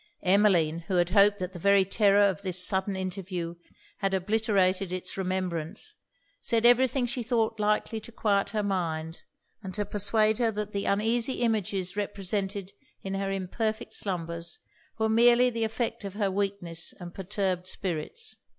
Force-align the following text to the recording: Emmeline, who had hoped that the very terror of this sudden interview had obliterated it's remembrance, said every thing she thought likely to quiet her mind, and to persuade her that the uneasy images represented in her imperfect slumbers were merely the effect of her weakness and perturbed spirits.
Emmeline, 0.23 0.79
who 0.87 0.95
had 0.95 1.11
hoped 1.11 1.37
that 1.37 1.53
the 1.53 1.59
very 1.59 1.85
terror 1.85 2.27
of 2.27 2.41
this 2.41 2.65
sudden 2.65 2.95
interview 2.95 3.53
had 3.97 4.15
obliterated 4.15 4.91
it's 4.91 5.15
remembrance, 5.15 5.93
said 6.39 6.65
every 6.65 6.87
thing 6.87 7.05
she 7.05 7.21
thought 7.21 7.59
likely 7.59 7.99
to 7.99 8.11
quiet 8.11 8.49
her 8.49 8.63
mind, 8.63 9.21
and 9.61 9.75
to 9.75 9.85
persuade 9.85 10.39
her 10.39 10.49
that 10.49 10.71
the 10.71 10.85
uneasy 10.85 11.41
images 11.43 11.95
represented 11.95 12.71
in 13.03 13.13
her 13.13 13.31
imperfect 13.31 13.93
slumbers 13.93 14.57
were 14.97 15.07
merely 15.07 15.51
the 15.51 15.63
effect 15.63 16.03
of 16.03 16.15
her 16.15 16.31
weakness 16.31 16.95
and 16.99 17.13
perturbed 17.13 17.67
spirits. 17.67 18.37